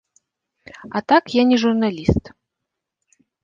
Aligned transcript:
А 0.99 1.03
так 1.13 1.23
я 1.41 1.45
не 1.51 1.57
журналіст. 1.67 2.35